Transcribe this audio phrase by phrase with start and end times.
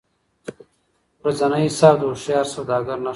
[1.21, 3.09] ورځنی حساب د هوښیار سوداګر نښه ده.